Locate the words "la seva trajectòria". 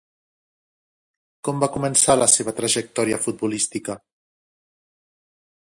2.21-3.21